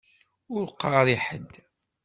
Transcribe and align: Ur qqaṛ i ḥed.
Ur 0.55 0.63
qqaṛ 0.69 1.07
i 1.15 1.17
ḥed. 1.25 1.51